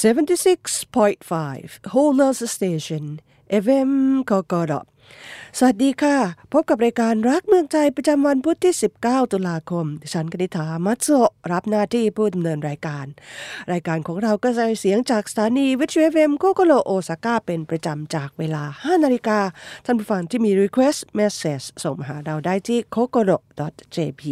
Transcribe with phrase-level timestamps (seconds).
[0.00, 3.04] 76.5 Whole Station
[3.64, 3.90] FM
[4.30, 4.72] กกด
[5.58, 6.16] สวัสดีค่ะ
[6.52, 11.08] พบกับรายการรักเมืองไทยประจำวันพุธที่ 19 ตุลาคม ฉันกนิษฐามัตโซ
[11.52, 13.06] รับหน้าที่ผู้ดำเนินรายการ
[13.72, 19.38] รายการของเรากระจายเสียงจากสถานีวิทยุ FM COCOLO โอซาก้าเป็นประจำจากเวลา 5 นาฬิกา
[19.84, 23.36] ท่านผู้ฟังที่มี Request Message ส่งมาหาเราได้ที่ c o c o l o
[23.96, 24.22] jp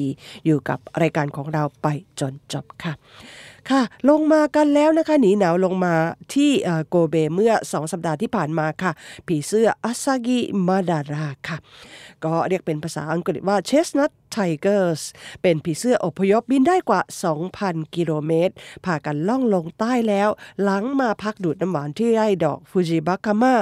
[0.44, 1.86] อยู่กับรายการของเราไป
[2.20, 2.94] จนจบค่ะ
[3.70, 5.94] ค่ะ ลงมากันแล้วนะคะ หนีหนาวลงมา
[6.34, 6.50] ที่
[6.88, 8.92] โกเบเมื่อ 2 สัปดาห์ที่ผ่านมาค่ะ
[9.26, 11.56] ผีเสื้ออาซากิมาดาราค่ะ
[12.24, 15.00] ก็เรียกเป็นภาษาอังกฤษว่าเชสนัท Tigers
[15.42, 17.00] เป็นผีเสื้ออพยพบินได้กว่า
[17.48, 20.28] 2,000 กิโลเมตรพากันล่องลงใต้แล้ว
[20.62, 23.54] หลังมาพักดูดน้ำหวานที่ไร่ดอกฟูจิบัคาม่า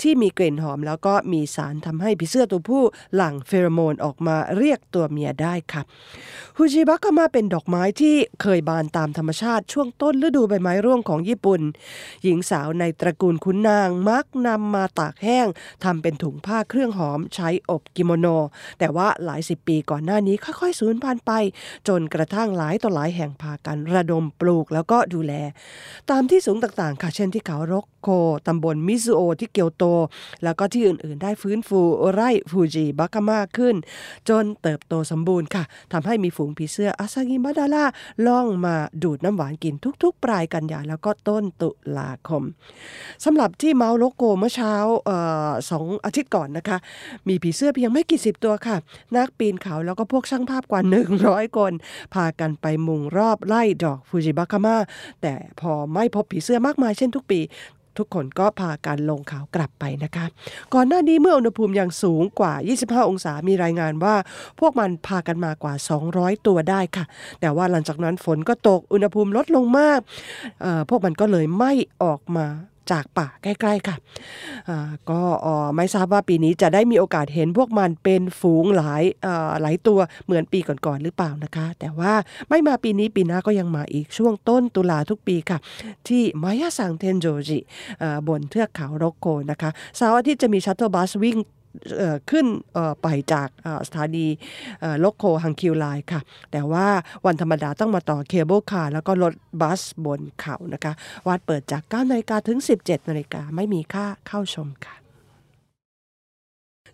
[0.00, 2.84] ที่มีกลิ่นหอมแล้วก็มีสารทำให้ผีเสื้อตัวผู้
[3.14, 5.82] หลั่งเฟโรโมนออกมาเรียกตัวเมียได้ค่ะ
[6.56, 11.60] ฟูจิบัคาม่าเป็นดอกไม้ที่เคยบานตามธรรมชาติช่วงต้นฤดูใบไม้ร่วงของญี่ปุ่น
[12.24, 15.46] หญิงสาวในตระกูลขุนนางมักนำมาตากแห้ง
[15.84, 18.26] ทำเป็นถุงผ้าเครื่องหอมใช้อบกิโมโน
[18.78, 21.32] แต่ว่าหลายสิบปีก่อนหน้านี้ค่อยๆสูญพันธุ์ไป
[21.88, 25.32] จนกระทั่งหลายต่อหลายแห่งพากันระดมปลูกแล้วก็ดูแล
[26.10, 28.08] ตามที่สูงต่างๆ ค่ะ เช่นที่เขารกโค
[28.46, 29.84] ตำบลมิซุโอที่เกียวโต
[30.44, 31.80] แล้วก็ที่อื่นๆ ได้ฟื้นฟู
[32.12, 33.74] ไร่ฟูจิบัคาม่าขึ้น
[34.28, 37.84] จนเติบโตสมบูรณ์ค่ะทำให้มีฝูงผีเสื้ออาซากิมาดาล่า
[38.26, 42.42] ล่องมาดูดน้ำหวานกินทุกๆ ปลายกันยาแล้วก็ต้นตุลาคม
[43.24, 44.74] สำหรับที่เมาโลโกเมื่อเช้า
[45.70, 46.78] สองอาทิตย์ก่อนนะคะ
[47.28, 48.76] มีผีเสื้อเพียงไม่กี่สิบตัวค่ะ
[49.16, 50.80] นักปีนเขาแล้วก็พวกช่างภาพกว่า
[51.18, 51.72] 100 คน
[52.14, 54.76] พากันไปมุงรอบไล่ดอกฟูจิบัคาม่า
[55.22, 57.40] แต่พอไม่พบผีเสื้อมากมายเช่นทุกปี
[57.98, 60.26] ทุกคนก็พากันลงเขากลับไปนะคะ
[60.74, 64.14] ก่อนหน้านี้เมื่ออุณหภูมิยังสูงกว่า 25 องศา มีรายงานว่า
[64.60, 65.74] พวกมันพากันมากว่า
[66.10, 67.04] 200 ตัวได้ค่ะ
[67.40, 70.00] แต่ว่าหลังจากนั้นฝนก็ตก อุณหภูมิลดลงมาก
[70.88, 72.46] พวกมันก็เลยไม่ออกมา
[72.92, 73.96] จากป่าใกล้ๆค่ะ
[75.10, 75.20] ก็
[75.76, 79.02] ไม่ทราบว่าปีนี้จะได้มีโอกาสเห็นพวกมันเป็นฝูงหลาย
[79.62, 82.12] หลายตัวเหมือนปีก่อนๆหรือเปล่านะคะ แต่ว่า
[82.48, 85.58] ไม่มาปีนี้ปีหน้าก็ยังมาอีกช่วงต้นตุลาทุกปีค่ะ
[86.08, 87.58] ที่มายาสังเทนโจจิ
[88.28, 91.36] บนเทือกเขารกโกนะคะเสาร์อาทิตย์จะมี shuttle bus วิ่ง
[92.30, 92.46] ขึ้น
[93.02, 93.48] ไปจาก
[93.86, 94.26] สถานี
[95.00, 96.20] รกโกฮังคิวไลน์ค่ะ
[96.52, 96.86] แต่ว่า
[97.26, 100.92] วันธรรมดาต้องมาต่อ cable car แล้วก็รถบัสบนเขานะคะ
[101.26, 105.03] วัดเปิดจาก9นาฬิกาถึง 17นาฬิกาไม่มีค่าเข้าชมค่ะ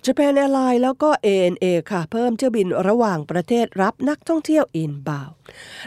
[0.06, 5.30] Japan Airlines แล้วก็ ANA ค่ะเพิ่มเที่ยวบินระหว่างประเทศรับนักท่องเที่ยว inbound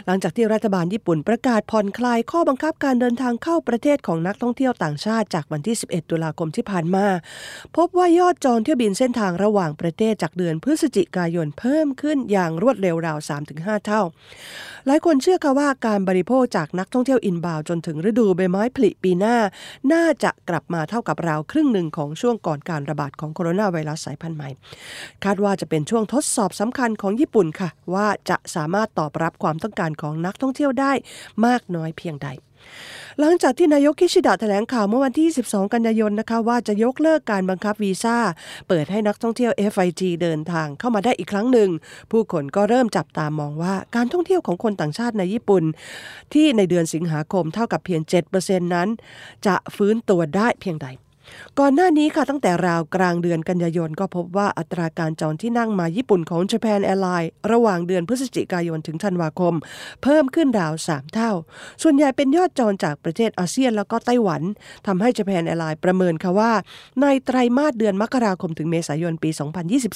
[0.06, 7.06] หลังจากที่รัฐบาลญี่ปุ่นประกาศผ่อนคลายข้อบังคับการเดินทางเข้าประเทศของนักท่องเที่ยวต่างชาติจากวันที่ 11 ตุลาคมที่ผ่านมา
[7.76, 13.18] พบว่ายอดจองเที่ยวบินเส้นทางระหว่างประเทศจากเดือนพฤศจิกายนเพิ่มขึ้นอย่างรวดเร็วราว
[13.52, 14.02] 3-5 เท่า
[14.86, 19.36] หลายคนเชื่อค่ะว่าการบริโภคจากนักท่องเที่ยวอินบาวจนถึงฤดูใบไม้ผลิปีหน้า
[19.92, 24.48] น่าจะกลับมาเท่ากับราวครึ่งหนึ่งของช่วงก่อนการระบาดของโคโรนาไวรัสสายพันธุ์ใหม่
[25.24, 30.92] คาดว่าจะเป็นช่วงทดสอบสำคัญของญี่ปุ่นค่ะ ว่าจะสามารถตอบรับความต้องการของนักท่องเที่ยวได้
[31.46, 32.28] มากน้อยเพียงใด
[33.20, 38.16] หลังจากที่นายกคิชิดะแถลงข่าวเมื่อวันที่ 12 กันยายนนะคะว่าจะยกเลิกการบังคับวีซ่า
[38.68, 41.70] เปิดให้นักท่องเที่ยว FIG เดินทางเข้ามาได้อีกครั้งหนึ่ง
[42.10, 45.64] ผู้คนก็เริ่มจับตามองว่าการท่องเที่ยวของคนต่างชาติในญี่ปุ่น
[46.32, 48.00] ที่ในเดือนสิงหาคมเท่ากับเพียง
[48.38, 48.88] 7%นั้น
[49.46, 50.88] จะฟื้นตัวได้เพียงใด
[51.58, 59.54] ก่อนหน้านี้ค่ะตั้งแต่ราวกลางเดือนกันยายน ก็พบว่าอัตราการจองที่นั่งมาญี่ปุ่นของ Japan Airlines ระหว่างเดือนพฤศจิกายนถึงธันวาคม
[60.02, 61.30] เพิ่มขึ้นราว 3 เท่า
[61.82, 64.42] ส่วนใหญ่เป็นยอดจองจากประเทศอาเซียนแล้วก็ไต้หวัน
[64.86, 66.52] ทำให้ Japan Airlines ประเมินค่ะว่า
[67.00, 69.30] ในไตรมาสเดือนมกราคมถึงเมษายนปี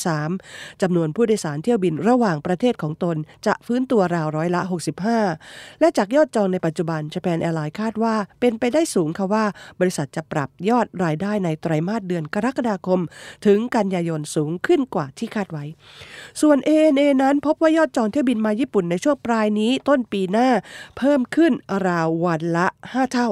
[0.09, 3.17] 2023จำนวนผู้โดยสารเที่ยวบินระหว่างประเทศของตน
[3.47, 4.63] จะฟื้นตัวราวร้อยละ
[5.21, 9.45] 65 และจากยอดจองในปัจจุบัน Japan Airlines คาดว่า เป็นไปได้สูงค่ะว่า
[9.81, 13.01] บริษัทจะปรับยอดรายได้ในไตรมาสเดือนกรกฎาคม
[13.47, 15.65] ถึงกันยายนสูงขึ้นกว่าที่คาดไว้
[16.41, 20.49] ส่วน ANA นั้นพบว่ายอดจองเที่ยวบินมาญี่ปุ่นในช่วงปลายนี้ต้นปีหน้า
[20.97, 21.53] เพิ่มขึ้น
[21.87, 23.29] ราววันละ 5 เท่า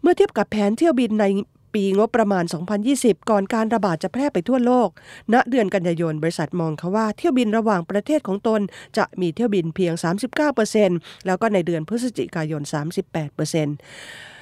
[0.00, 1.26] เมื่อเทียบกับแผนเที่ยวบินใน
[1.74, 2.44] ปีงบประมาณ
[2.86, 4.88] 2020 ก่อนการระบาดจะแพร่ไปทั่วโลก
[5.32, 8.60] ณ เดือนกันยายน บริษัทมองเขาว่าเที่ยวบินระหว่างประเทศของตน
[8.96, 9.92] จะมีเที่ยวบินเพียง
[10.60, 12.62] 39%แล้วก็ในเดือนพฤศจิกายน
[13.36, 14.35] 38%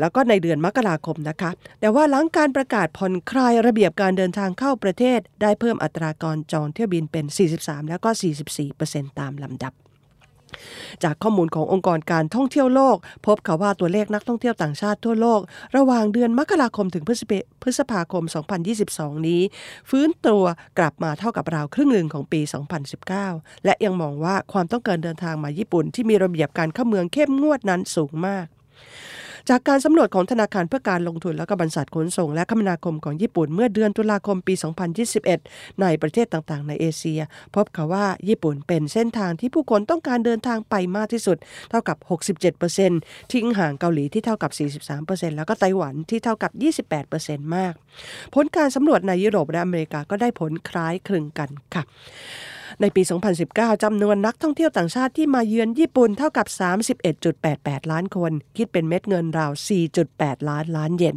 [0.00, 1.50] แล้วก็ในเดือนมกราคมนะคะ
[1.80, 7.24] แต่ว่าหลังการประกาศผ่อนคลายระเบียบการเดินทางเข้าประเทศ ได้เพิ่มอัตราการจองเที่ยวบินเป็น
[7.58, 8.10] 43 แล้วก็
[8.64, 9.72] 44%ตามลำดับ
[11.04, 12.96] จากข้อมูลขององค์กรการท่องเที่ยวโลก
[13.26, 15.40] พบค่ะว่าตัวเลขนักท่องเที่ยวต่างชาติทั่วโลก
[15.76, 17.04] ระหว่างเดือนมกราคมถึง
[17.62, 18.24] พฤษภาคม
[18.74, 19.42] 2022 นี้
[19.90, 20.44] ฟื้นตัว
[20.78, 22.40] กลับมาเท่ากับราวครึ่งหนึ่งของปี
[23.02, 28.46] 2019 และยังมองว่าความต้องการเดินทางมาญี่ปุ่นที่มีระเบียบการเข้าเมืองเข้มงวดนั้นสูงมาก
[29.48, 34.54] จากการสำรวจของธนาคารเพื่อการลงทุนและก็บริษัทขนส่ง และคมนาคมของญี่ปุ่นเมื่อเดือนตุลาคมปี
[35.16, 37.20] 2021 ในประเทศต่างๆ ในเอเชีย
[37.54, 41.36] พบค่ะว่าญี่ปุ่นเป็นเส้นทางที่ผู้คนต้องการเดินทางไปมากที่สุด
[41.70, 41.96] เท่ากับ
[42.64, 44.50] 67%ทิ้งห่างเกาหลีที่เท่ากับ
[44.90, 46.52] 43%แล้วก็ไต้หวันที่เท่ากับ
[47.40, 47.72] 28%มาก
[48.34, 51.82] ผลการสำรวจในยุโรปและอเมริกาก็ได้ผลคล้ายคลึงกันค่ะ
[52.80, 53.02] ในปี
[53.42, 56.46] 2019 จำนวนนักท่องเที่ยวต่างชาติที่มาเยือนญี่ปุ่นเท่ากับ
[57.18, 59.52] 31.88 ล้านคน คิดเป็นเม็ดเงินราว
[60.00, 61.16] 4.8 ล้านล้านเยน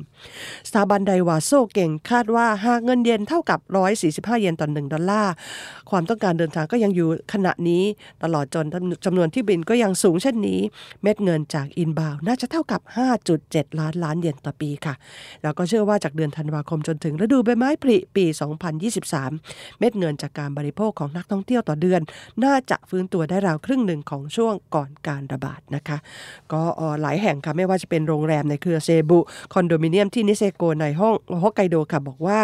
[0.68, 3.60] สถาบันไดวาโซเก่งคาดว่าหากเงินเยนเท่ากับ
[4.02, 5.34] 145 เยนต่อ 1 ดอลลาร์
[5.90, 7.84] ความต้องการเดินทางก็ยังอยู่ขณะนี้
[8.24, 8.66] ตลอดจน
[9.06, 10.60] จำนวนที่บินก็ยังสูงเช่นนี้
[11.02, 12.82] เม็ดเงินจากอินบาวน่าจะเท่ากับ
[13.32, 14.94] 5.7 ล้านล้านเยนต่อปีค่ะ
[15.44, 18.26] แล้วก็เชื่อว่าจากเดือนธันวาคมจนถึงฤดูใบไม้ผลิปี
[19.04, 22.02] 2023 เม็ดเงินจากการบริโภคของนักท่องเที่ยวต่อเดือน
[22.44, 25.98] น่าจะฟื้นตัวได้ราวครึ่งหนึ่งของช่วงก่อนการระบาดนะคะ
[26.54, 26.62] ก็
[27.02, 29.20] หลายแห่งค่ะไม่ว่าจะเป็นโรงแรมในเครือเซบุ
[29.54, 32.40] คอนโดมิเนียมที่นิเซโกในห้องฮอกไกโดค่ะบอกว่า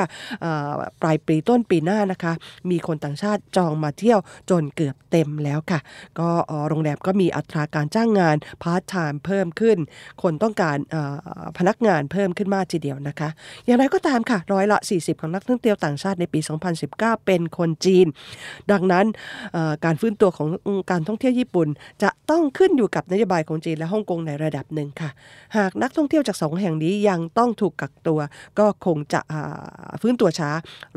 [1.02, 2.34] ปลายปีต้นปีหน้านะคะ
[2.70, 4.20] มีคนต่างชาติจองมาเที่ยว
[4.50, 5.80] จนเกือบเต็มแล้วค่ะ
[6.20, 6.30] ก็
[6.68, 9.78] โรงแรมก็มีอัตราการจ้างงานพาร์ทไทม์เพิ่มขึ้น
[10.22, 10.78] คนต้องการ
[11.58, 13.30] พนักงานเพิ่มขึ้นมากทีเดียวนะคะ
[13.66, 16.40] อย่างไรก็ตามค่ะร้อยละ 40 ของนักท่องเที่ยวต่างชาติในปี
[16.84, 18.08] 2019 เป็นคนจีน
[18.72, 19.06] ดังนั้น
[19.86, 20.50] การฟื้นตัวของ
[20.92, 21.68] การท่องเที่ยวญี่ปุ่น
[22.04, 25.10] จะต้องขึ้นอยู่กับนโยบายของจีนและฮ่องกงในระดับหนึ่งค่ะ
[25.58, 28.20] หากนักท่องเที่ยวจากสองแห่งนี้ยังต้องถูกกักตัว
[28.60, 29.22] ก็คงจะ
[30.02, 30.50] ฟื้นตัวช้า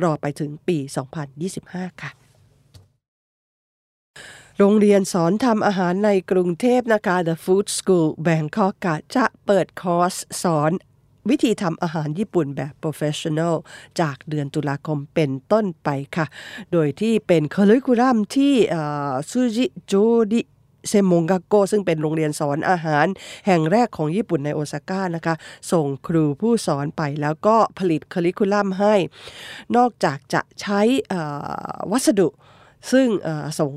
[0.02, 0.78] รอไปถึงปี
[1.40, 2.10] 2025 ค่ะ
[4.58, 8.74] โรงเรียนสอนทำอาหารในกรุงเทพนะคะ The Food School Bangkok
[9.16, 10.72] จะเปิดคอร์สสอน
[11.30, 13.54] วิธีทำอาหารญี่ปุ่นแบบ professional
[14.00, 16.26] จากเดือนตุลาคมเป็นต้นไปค่ะ
[16.72, 18.54] โดยที่เป็นคอริคูลัมที่
[19.30, 19.94] ซูจิโจ
[20.32, 20.40] ดิ
[20.88, 23.06] เซมงกาโกซึ่งเป็นโรงเรียนสอนอาหาร
[23.46, 25.34] แห่งแรกของญี่ปุ่นในโอซาก้านะคะ
[25.72, 28.94] ส่งครูผู้สอนไปแล้วก็ผลิตคอริคูลัมให้
[29.76, 30.80] นอกจากจะใช้
[31.92, 32.28] วัสดุ
[32.92, 33.06] ซึ่ง
[33.58, 33.72] ส่ง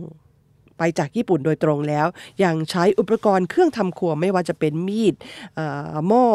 [0.77, 2.07] ไปจากญี่ปุ่นโดยตรงแล้ว
[2.43, 5.15] ยังใช้อุปกรณ์เครื่องทำครัวไม่ว่าจะเป็นมีด
[6.07, 6.25] หม้อ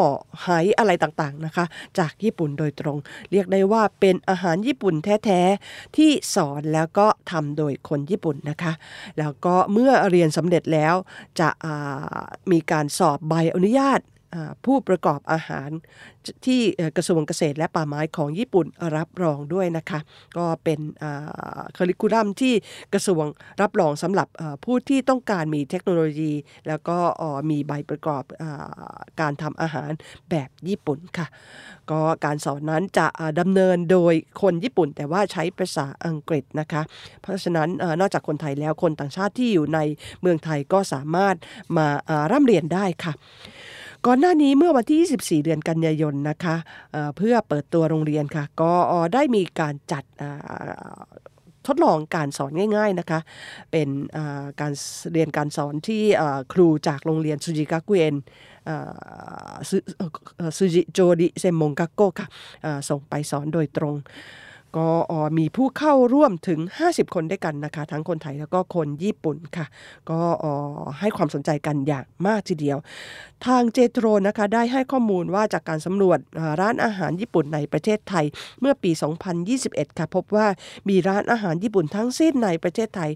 [0.41, 0.47] ไห
[0.77, 1.65] อะไรต่างๆนะคะ
[1.99, 2.97] จากญี่ปุ่นโดยตรง
[3.31, 4.93] เรียกได้ว่าเป็นอาหารญี่ปุ่น
[5.25, 8.73] แท้ๆที่สอนแล้วก็ทำโดยคนญี่ปุ่นนะคะ
[9.19, 10.95] แล้วก็เมื่อเรียนสำเร็จแล้ว
[11.39, 11.49] จะ
[12.51, 13.99] มีการสอบใบอนุญาต
[14.65, 15.69] ผู้ประกอบอาหาร
[16.45, 16.61] ที่
[16.97, 18.65] กระทรวงเกษตรและป่าไม้ของญี่ปุ่น
[18.97, 19.99] รับรองด้วยนะคะ
[20.37, 20.79] ก็เป็น
[21.77, 22.53] คริคูลัมที่
[22.93, 23.25] กระทรวง
[23.61, 24.27] รับรองสำหรับ
[24.65, 26.33] ผู้ที่ต้องการมีเทคโนโลยี
[26.67, 26.97] แล้วก็
[27.49, 28.23] มีใบประกอบ
[29.21, 29.91] การทำอาหาร
[30.29, 31.27] แบบญี่ปุ่นค่ะ
[31.91, 33.07] ก็การสอนนั้นจะ
[33.39, 36.81] ดำเนินโดยคนญี่ปุ่น แต่ว่าใช้ภาษาอังกฤษนะคะ
[37.21, 37.69] เพราะฉะนั้น
[37.99, 39.79] นอกจากคนไทยแล้วคนต่างชาติที่อยู่ใน
[40.21, 41.35] เมืองไทยก็สามารถ
[41.77, 41.87] มา
[42.31, 43.13] ร่ำเรียนได้ค่ะ
[44.07, 46.55] ก่อนหน้านี้เมื่อวันที่ 24 เดือนกันยายนนะคะ
[46.91, 48.73] เเพื่อเปิดตัวโรงเรียนค่ะก็
[49.13, 50.03] ได้มีการจัด
[51.67, 53.19] ทดลองการสอนง่าย ๆนะคะ
[53.71, 53.87] เป็น
[54.61, 54.73] การ
[55.13, 56.03] เรียนการสอนที่
[56.53, 58.15] ครูจากโรงเรียนซูจิกากุเอน
[60.57, 62.27] ซูจิโจดิเซมงกาโกค่ะ
[62.89, 63.95] ส่งไปสอนโดยตรง
[64.77, 64.89] ก็
[65.37, 69.65] มีผู้เข้าร่วมถึง 50 คนด้วยกันนะคะ ทั้งคนไทยแล้วก็คนญี่ปุ่นค่ะ
[70.09, 70.19] ก็
[70.99, 72.77] ให้ความสนใจกันอย่างมากทีเดียว
[73.45, 76.19] ทางเจโตรนะคะได้ให้ข้อมูลว่าจากการสำรวจ
[76.59, 78.25] ร้านอาหารญี่ปุ่นในประเทศไทย
[78.59, 78.91] เมื่อปี
[79.43, 80.47] 2021 ค่ะ พบว่า
[80.89, 83.11] มีร้านอาหารญี่ปุ่นทั้งสิ้นในประเทศไทย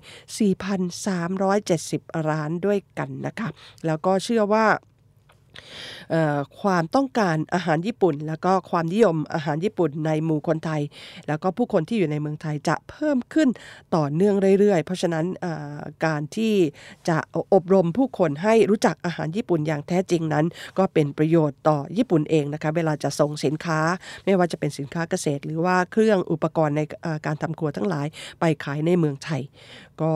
[1.51, 3.49] 4,370 ร้านด้วยกันนะคะ
[3.85, 4.65] แล้วก็เชื่อว่า
[6.61, 10.81] ความต้องการอาหารญี่ปุ่น แล้วก็ความนิยมอาหารญี่ปุ่นในหมู่คนไทย
[11.27, 13.49] แล้วก็ผู้คนที่อยู่ในเมืองไทยจะเพิ่มขึ้น
[13.95, 15.25] ต่อเนื่องเรื่อยๆ เพราะฉะนั้น
[16.05, 16.53] การที่
[17.09, 17.17] จะ
[17.53, 20.45] อบรมผู้คนให้รู้จักอาหารญี่ปุ่นอย่างแท้จริงนั้น
[20.77, 23.79] ก็เป็นประโยชน์ต่อญี่ปุ่นเองนะคะเวลาจะส่งสินค้า
[24.25, 26.81] ไม่ว่าจะเป็นสินค้าเกษตร หรือว่าเครื่องอุปกรณ์ใน
[27.25, 28.07] การทำครัวทั้งหลาย
[28.39, 29.41] ไปขายในเมืองไทย
[30.01, 30.11] ก็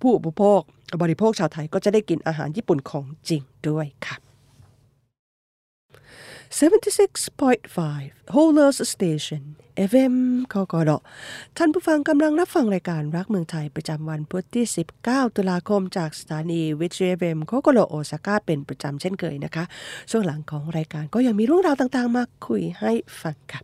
[0.00, 0.60] ผู้อุปโภค
[1.02, 4.27] บริโภคชาวไทยก็จะได้กินอาหารญี่ปุ่นของจริงด้วยค่ะ
[6.50, 9.56] 76.5 Holers Station
[9.90, 10.14] FM
[10.52, 10.90] กกด
[11.56, 14.64] ท่านผู้ฟังกำลังรับฟังรายการรักเมืองไทยประจำวันพุธที่
[15.00, 19.64] 19 ตุลาคมจากสถานีวิทยุ FM โคโกโรโอซาก้าเป็นประจำเช่นเคยนะคะ
[20.10, 22.92] ช่วงหลังของรายการก็ยังมีเรื่องราวต่างๆ มาคุยให้
[23.22, 23.60] ฟังค่ะ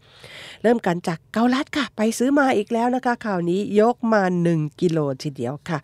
[0.62, 5.78] เริ่มกันจากเกาลัดค่ะ ไปซื้อมาอีกแล้วนะคะ ข่าวนี้ยกมา 1 กิโลทีเดียวค่ะ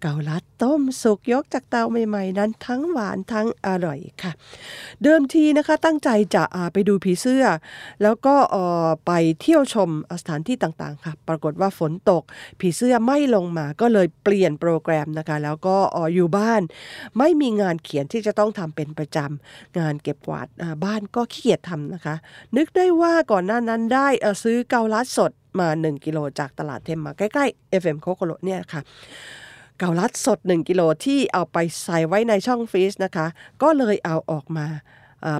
[0.00, 4.32] เกาลัดต้มสุกยกจากเตาใหม่ๆ นั้นทั้งหวานทั้งอร่อยค่ะ
[5.02, 7.44] เดิมทีนะคะตั้งใจจะไปดูผีเสื้อ
[8.02, 8.34] แล้วก็
[9.06, 9.88] ไปเที่ยวชม
[10.20, 12.22] สถานที่ต่างๆ ค่ะ ปรากฏว่าฝนตก
[12.60, 15.76] ผีเสื้อไม่ลงมาก็เลยเปลี่ยนโปรแกรมนะคะ แล้วก็
[16.14, 16.62] อยู่บ้าน
[17.18, 20.46] ไม่มีงานเขียนที่จะต้องทำเป็นประจำงานเก็บกวาด
[20.84, 22.14] บ้านก็ขี้เกียจทำนะคะ
[22.56, 24.08] นึกได้ว่าก่อนหน้านั้นได้
[24.42, 28.80] ซื้อเกาลัดสดมา 1 กิโลจากตลาดเทมมาใกล้ๆ FM โคโคโรเนี่ยค่ะ
[29.78, 33.26] เกาลัดสด 1 กิโลที่เอาไปใส่ไว้ในช่องฟรีซนะคะ
[33.62, 34.66] ก็เลยเอาออกมา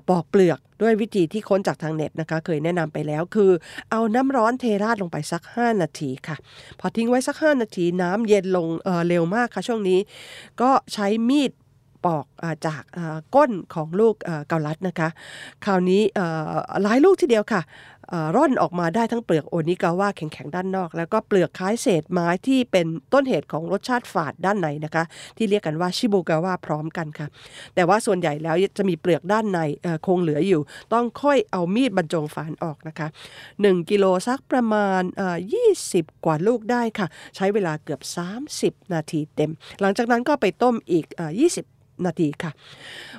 [0.09, 3.51] ปอกเปลือกด้วยวิธีที่ค้นจากทางเน็ตนะคะ เคยแนะนำไปแล้วคือ
[3.91, 6.37] เอาน้ำร้อนเทราดลงไปสัก 5 นาทีค่ะ
[6.81, 9.99] พอทิ้งไว้สัก 5 นาทีน้ำเย็นลงเเร็วมากค่ะช่วงนี้
[10.61, 11.53] ก็ใช้มีด
[12.05, 12.83] ปอกอจาก
[13.35, 14.15] ก้นของลูก
[14.49, 15.09] เกาลัดนะคะ
[15.65, 16.03] คราวนี้
[16.83, 17.63] หลายลูกทีเดียวค่ะ
[18.37, 25.05] ร่อนออกมาได้ทั้งเปลือกโอนิกาว่าแข็งๆด้านนอก แล้วก็เปลือกคล้ายเศษไม้ที่เป็นต้นเหตุของรสชาติฝาดด้านในนะคะ
[25.37, 27.27] ที่เรียกกันว่าชิบูกาว่าพร้อมกันค่ะ
[27.75, 29.61] แต่ว่าส่วนใหญ่แล้วจะมีเปลือกด้านใน
[30.07, 30.61] คงเหลืออยู่
[30.93, 33.09] ต้องค่อยเอามีดบรรจงฝานออกนะคะ
[33.49, 35.03] 1 กิโลสักประมาณ
[35.69, 37.07] 20 กว่าลูกได้ค่ะ
[37.37, 38.01] ใช้เวลาเกือบ
[38.49, 41.07] 30 นาทีเต็ม หลังจากนั้นก็ไปต้มอีก
[41.47, 41.72] 20
[42.07, 42.53] นาทีค่ะ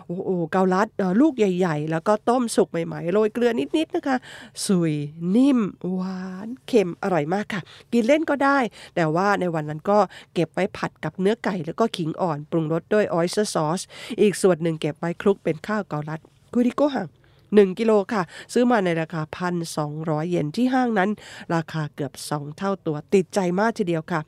[0.05, 0.87] โอ้โหเกาลัด
[1.21, 4.17] ลูกใหญ่ ๆ แล้วก็ต้มสุกใหม่ ๆ โรยเกลือนิด ๆ นะคะ
[4.65, 4.93] สุย
[5.35, 5.59] นิ่ม
[5.93, 7.61] หวานเค็มอร่อยมากค่ะ
[7.93, 8.57] กินเล่นก็ได้
[8.95, 9.99] แต่ว่าในวันนั้นก็
[10.33, 13.81] เก็บไว้ผัดกับเนื้อไก่ แล้วก็ขิงอ่อน ปรุงรสด้วยออยสเตอร์ซอส
[14.21, 16.19] อีกส่วนหนึ่งเก็บไว้คลุกเป็นข้าวเกาลัด
[16.53, 17.07] คุริโกหัง
[17.57, 19.21] 1 กิโลค่ะ ซื้อมาในราคา
[19.75, 21.09] 1,200 เยนที่ห้างนั้น
[21.55, 24.19] ราคาเกือบ 2 เท่าตัวติดใจมากทีเดียวค่ะ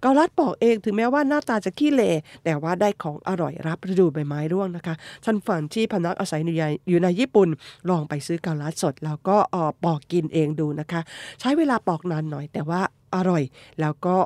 [0.00, 2.02] เกาลัดบอกเองถึงแม้ว่าหน้าตาจะขี้เล
[2.44, 4.94] แต่ว่าได้ของอร่อยรับฤดูใบไม้ร่วงนะคะ
[5.24, 6.40] ท่านฝันที่พนักอาศัย
[6.88, 7.48] อยู่ในญี่ปุ่น
[7.90, 11.00] ลองไปซื้อเกาลัดสด แล้วก็ออปอกกินเองดูนะคะ
[11.40, 12.80] ใช้เวลาปอกนานหน่อยแต่ว่า
[13.14, 13.42] อร่อย
[13.80, 14.16] แล้วก็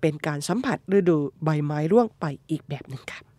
[0.00, 3.29] เป็นการสัมผัสฤดูใบไม้ร่วงไปอีกแบบหนึ่งค่ะ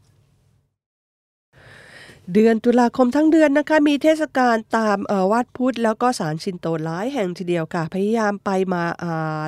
[2.33, 4.97] เดือนตุลาคมทั้งเดือนนะคะ มีเทศกาลตาม
[5.31, 8.83] วัดพุทธแล้วก็ศาลชินโตหลายแห่งทีเดียวค่ะ พยายามไปมา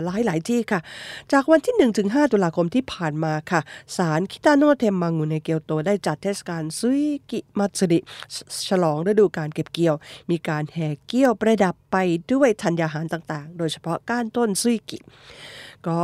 [0.06, 0.80] หลายหลายที่ค่ะ
[1.32, 3.62] จากวันที่ 1 ถึง 5 ตุลาคมที่ผ่านมาค่ะ
[3.98, 8.00] ศาลคิตาโนเทมมังูในเกียวโตได้จัดเทศกาลซุยกิมัตสึริ
[8.70, 9.96] ฉลองฤดูการเก็บเกี่ยว
[10.30, 11.98] มีการแห่เกี่ยวประดับไป
[12.32, 14.98] ด้วยธัญญาหารต่างๆ โดยเฉพาะก้านต้นซุยกิ
[15.88, 16.00] ก็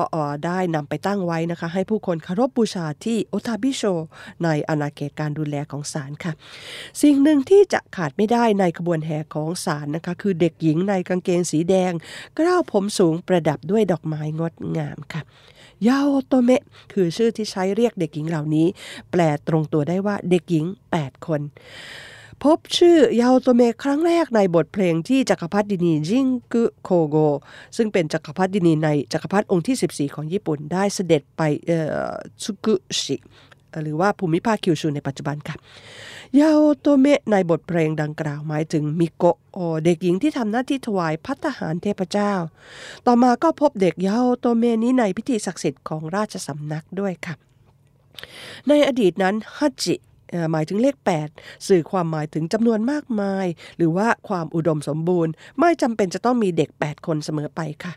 [0.46, 3.84] ได้นำไปตั้งไว้นะคะ ให้ผู้คนเคารพบบูชาที่โอทาบิโช
[4.44, 6.34] ในอาณาเขตการดูแลของศาลค่ะ
[7.02, 11.94] สิ่งหนึ่งที่จะขาดไม่ได้ในขบวนแห่ของศาลนะคะ คือเด็กหญิงในกางเกงสีแดง
[12.38, 15.22] กล้าวผมสูงประดับด้วยดอกไม้งดงามค่ะ
[15.88, 18.68] ยาโอโตเมะคือชื่อที่ใช้เรียกเด็กหญิงเหล่านี้
[19.12, 21.42] แปลตรงตัวได้ว่าเด็กหญิง 8 คน
[22.44, 27.18] พบชื่อยาโตเมะครั้งแรกในบทเพลงที่จักรพรรดินีจิงกุโคโก
[27.78, 31.42] ซึ่งเป็นจักรพรรดินีในจักรพรรดิองค์ที่ 14 ของญี่ปุ่นได้เสด็จไป
[32.44, 33.16] ซุกุชิ
[33.82, 35.56] หรือว่าภูมิภาคคิวชูในปัจจุบันค่ะ
[36.40, 42.34] ยาโอโตเมะในบทเพลงดังกล่าวหมายถึงมิโกโอเด็กหญิงที่ทำหน้าที่ถวายพัฒหารเทพเจ้า
[43.06, 47.36] ต่อมาก็พบเด็กยาโอโตเมะนี้ในพิธีศักดิ์สิทธิ์ของราชสำนักด้วยค่ะ
[48.68, 49.96] ในอดีตนั้นはち
[50.52, 50.96] หมายถึงเลข
[51.32, 53.46] 8 สื่อความหมายถึงจำนวนมากมาย
[53.78, 57.94] หรือว่าความอุดมสมบูรณ์ ไม่จำเป็นจะต้องมีเด็ก 8 คนเสมอไปค่ะ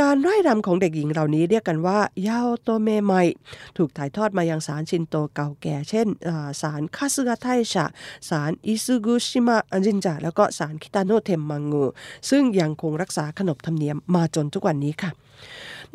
[0.00, 1.98] การร่ายรำของเด็กหญิงเหล่านี้เรียกกันว่า
[2.28, 3.12] ยาโอโตเมะไม
[3.76, 6.06] ถูกถ่ายทอดมายังศาลชินโตเก่าแก่ เช่น
[6.60, 7.86] ศาลคาสึกะไทชะ
[8.28, 11.84] ศาลอิซุกุชิมะอันจินจาแล้วก็ศาลคิตาโนเทมมังงู
[12.30, 15.10] ซึ่งยังคงรักษาขนบธรรมเนียมมาจนทุกวันนี้ค่ะ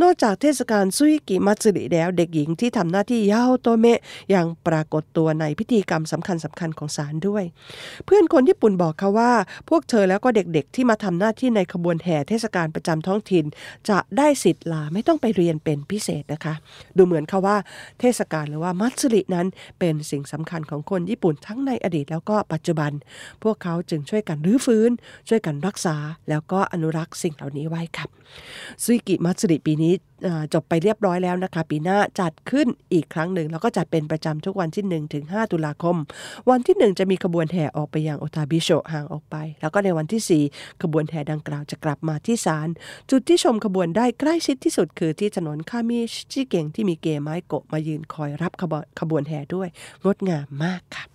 [0.01, 3.99] นอกจากเทศกาลซุยกิมัตสึริแล้ว เด็กหญิงที่ทำหน้าที่ยาวโตเมะ
[4.33, 7.43] ยังปรากฏตัวในพิธีกรรมสำคัญสำคัญของศาลด้วย
[8.05, 9.31] เพื่อนคนญี่ปุ่นบอกเขาว่า
[9.69, 13.45] พวกเธอแล้วก็เด็กๆ ที่มาทำหน้าที่ในขบวนแห่เทศกาลประจำท้องถิ่น
[13.89, 16.53] จะได้สิทธิ์ลาไม่ต้องไปเรียนเป็นพิเศษนะคะ
[16.97, 17.57] ดูเหมือนเขาว่า
[17.99, 19.47] เทศกาลหรือว่ามัตสึรินั้น
[19.79, 22.91] เป็นสิ่งสำคัญของคนญี่ปุ่นทั้งในอดีตแล้วก็ปัจจุบัน
[23.43, 24.91] พวกเขาจึงช่วยกันรื้อฟื้น
[25.29, 25.95] ช่วยกันรักษา
[26.29, 28.09] แล้วก็อนุรักษ์สิ่งเหล่านี้ไว้ครับ
[28.83, 29.82] ซุยกิมัตสึริปีนี้
[30.53, 35.95] จบไปเรียบร้อยแล้วนะคะ ปีหน้าจัดขึ้นอีกครั้งหนึ่ง แล้วก็จัดเป็นประจำทุกวันที่ 1 ถึง 5 ตุลาคม
[36.49, 42.67] วันที่ 1 จะมีขบวนแห่ออกไปยังโอตาบิโชห่างออกไป แล้วก็ในวันที่ 4 ขบวนแห่ดังกล่าวจะกลับมาที่ศาล
[43.11, 45.99] จุดที่ชมขบวนได้ใกล้ชิดที่สุดคือที่ถนนคามิ
[46.31, 48.51] ชิเกงที่มีเกไม้โกะมายืนคอยรับ
[48.99, 49.67] ขบวนแห่ด้วย
[50.03, 51.12] งดงามมากค่ะ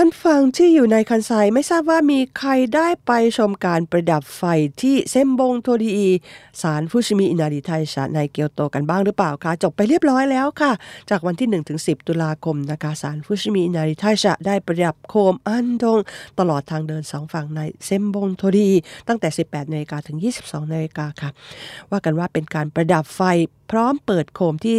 [0.00, 4.42] ท่านผู้ฟังที่อยู่ในคันไซไม่ทราบว่ามีใครได้ไปชมการประดับไฟ
[4.82, 6.08] ที่เซมบงโทดี
[6.62, 10.72] ศาลฟุชิมิอินาริไทชะในเกียวโตกันบ้างหรือเปล่าคะจบไปเรียบร้อยแล้วค่ะ
[11.10, 15.98] จากวันที่1ถึง10 ตุลาคมนะคะศาลฟุชิมิอินาริไทชะได้ประดับโคมอันดง
[16.38, 18.70] ตลอดทางเดินสองฝั่งในเซมบงโทดี
[19.08, 21.30] ตั้งแต่ 18นาฬิกาถึง 22นาฬิกาค่ะ
[21.90, 23.22] ว่ากันว่าเป็นการประดับไฟ
[23.70, 24.78] พร้อมเปิดโคมที่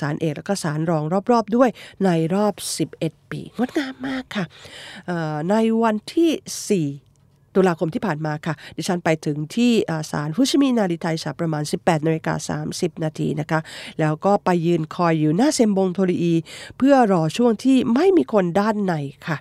[0.00, 1.70] สารเอกและก็สารรองรอบๆ ด้วย
[2.04, 2.54] ในรอบ
[2.92, 4.44] 11 ปีงดงามมากค่ะ
[5.50, 9.72] ในวันที่ 4 ตุลาคมที่ผ่านมาค่ะ ดิฉันไปถึงที่
[10.10, 13.60] ศาลฟุชิมินาริไทยสาประมาณ 18นาฬิกา30 นาทีนะคะ
[14.00, 16.34] แล้วก็ไปยืนคอยอยู่หน้าเซมบงโทรีอี
[16.78, 18.94] เพื่อรอช่วงที่ไม่มีคนด้านใน
[19.26, 19.36] ค่ะ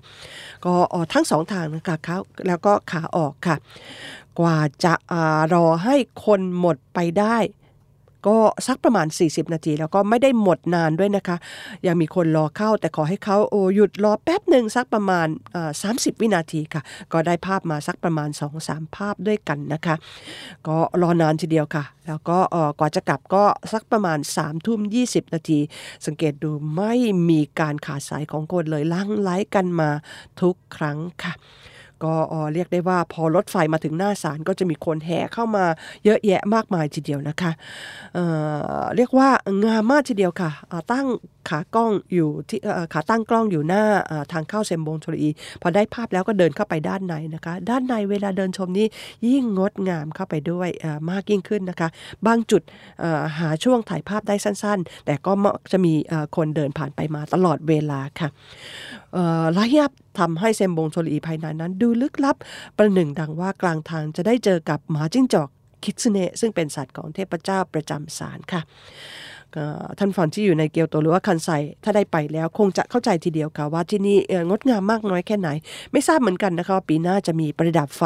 [0.65, 0.73] ก็
[1.13, 3.55] ทั้งสองทางนะคะขาแล้วก็ขาออกค่ะ
[4.39, 4.93] กว่าจะ
[5.53, 5.95] รอให้
[6.25, 7.37] คนหมดไปได้
[8.27, 11.37] ก็สักประมาณ 40 นาที แล้วก็ไม่ได้หมดนานด้วยนะคะ
[11.87, 15.27] ยังมีคนรอเข้าแต่ขอให้เขาโอหยุดรอแป๊บหนึ่งสักประมาณ
[15.79, 16.81] 30 วินาทีค่ะ
[17.13, 18.29] ก็ได้ภาพมาสักประมาณ
[18.61, 19.95] 2-3 ภาพด้วยกันนะคะ
[20.67, 22.37] ก็รอนานทีเดียวค่ะ แล้วก็
[22.79, 23.43] ก่อนจะกลับก็
[23.73, 25.59] สักประมาณ3ทุ่ม20 นาที
[26.05, 26.93] สังเกตดูไม่
[27.29, 29.89] มีการขาดสายของคนเลยลั่งไลกันมา
[30.41, 31.33] ทุกครั้งค่ะ
[32.03, 32.13] ก็
[32.53, 35.65] เรียกได้ว่าพอรถไฟมาถึงหน้าศาลก็จะมีคนแห่เข้ามา
[36.05, 37.51] เยอะแยะมากมายทีเดียวนะคะ
[38.13, 39.29] เเรียกว่า
[39.65, 40.51] งามมากทีเดียวค่ะ
[40.91, 41.05] ตั้ง
[41.49, 42.59] ขากล้องอยู่ที่
[42.93, 43.83] ขาตั้งกล้องอยู่หน้า
[44.31, 45.29] ทางเข้าเซมบงโทรี
[45.61, 48.87] พอได้ภาพแล้วก็เดินเข้าไปด้านในนะคะ ด้านในเวลาเดินชมนี้
[49.29, 50.69] ยิ่งงดงามเข้าไปด้วย
[51.11, 51.89] มากยิ่งขึ้นนะคะ
[52.27, 52.61] บางจุด
[53.39, 55.31] หาช่วงถ่ายภาพได้สั้น ๆ แต่ก็
[55.71, 55.93] จะมี
[56.35, 58.29] คนเดินผ่านไปมาตลอดเวลาค่ะ
[59.53, 62.35] ไลยับทำให้เซมบงโทรีภายในนั้น ดูลึกลับ
[62.77, 65.49] ประหนึ่งดังว่ากลางทางจะได้เจอกับหมาจิ้งจอก
[65.83, 68.61] คิตซึเนะซึ่งเป็นสัตว์ของเทพเจ้าประจำศาลค่ะ
[69.99, 71.49] ท่านฟังที่อยู่ในเกียวโตหรือว่าคันไซ
[71.83, 74.17] ถ้าได้ไปแล้วคงจะเข้าใจทีเดียวค่ะว่าที่นี่
[74.49, 75.49] งดงามมากน้อยแค่ไหน
[75.91, 78.03] ไม่ทราบเหมือนกันนะคะปีหน้าจะมีประดับไฟ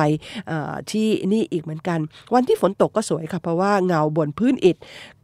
[0.91, 2.00] ที่นี่อีกเหมือนกัน
[2.33, 4.77] วันที่ฝนตกก็สวยค่ะ เพราะว่าเงาบนพื้นอิฐ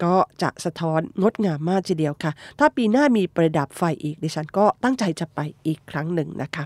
[0.03, 6.63] ก็จะสะท้อนงดงามมากทีเดียวค่ะ ถ้าปีหน้ามีประดับไฟอีกดิฉันก็ตั้งใจจะไปอีกครั้งหนึ่งนะคะ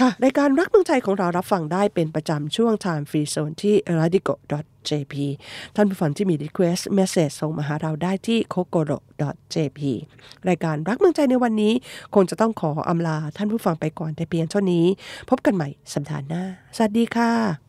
[0.00, 4.34] ค่ะรายการรักเมืองไทยของเรารับฟังได้เป็นประจำช่วง Time Free Zone ที่ radico
[4.88, 5.14] jp
[5.76, 8.98] ท่านผู้ฟังที่มี request message ส่งมาหาเราได้ที่ kokoro
[9.54, 9.80] jp
[10.48, 11.72] รายการรักเมืองใจในวันนี้
[12.14, 14.86] คงจะต้องขออำลาท่านผู้ฟังไปก่อนแต่เพียงเท่านี้
[15.30, 16.42] พบกันใหม่สัปดาห์หน้า
[16.76, 17.67] สวัสดีค่ะ